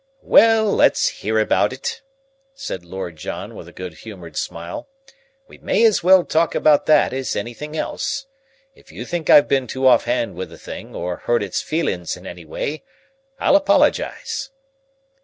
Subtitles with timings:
[0.23, 2.01] "Well, let's hear about it,"
[2.55, 4.89] said Lord John with a good humoured smile.
[5.47, 8.25] "We may as well talk about that as anything else.
[8.73, 12.17] If you think I've been too off hand with the thing, or hurt its feelin's
[12.17, 12.81] in any way,
[13.39, 14.49] I'll apologize."